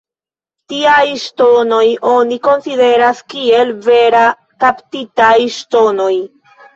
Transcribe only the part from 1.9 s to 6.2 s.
oni konsideras kiel vere kaptitaj ŝtonoj.